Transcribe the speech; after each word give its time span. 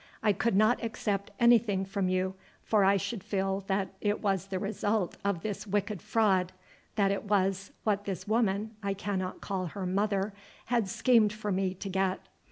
I 0.23 0.33
could 0.33 0.55
not 0.55 0.83
accept 0.83 1.29
anything 1.39 1.85
from 1.85 2.09
you, 2.09 2.33
for 2.63 2.83
I 2.83 2.97
should 2.97 3.23
feel 3.23 3.59
that 3.67 3.89
it 4.01 4.19
was 4.19 4.47
the 4.47 4.57
result 4.57 5.15
of 5.23 5.43
this 5.43 5.67
wicked 5.67 6.01
fraud, 6.01 6.53
that 6.95 7.11
it 7.11 7.25
was 7.25 7.71
what 7.83 8.05
this 8.05 8.27
woman, 8.27 8.71
I 8.81 8.95
cannot 8.95 9.41
call 9.41 9.67
her 9.67 9.85
mother, 9.85 10.33
had 10.65 10.89
schemed 10.89 11.31
for 11.31 11.51
me 11.51 11.75
to 11.75 11.87
get. 11.87 12.19